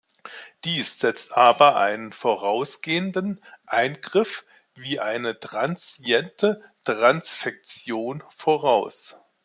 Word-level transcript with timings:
Dies 0.63 0.97
setzt 0.97 1.37
aber 1.37 1.75
einen 1.75 2.11
vorausgehenden 2.11 3.39
Eingriff, 3.67 4.47
wie 4.73 4.99
eine 4.99 5.39
transiente 5.39 6.59
Transfektion 6.85 8.23
voraus. 8.35 9.15